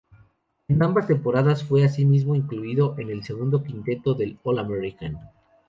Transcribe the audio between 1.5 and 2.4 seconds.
fue asimismo